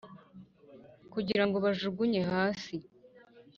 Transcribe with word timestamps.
kugirango 1.13 1.55
bajugunye 1.65 2.19
hasi, 2.31 2.75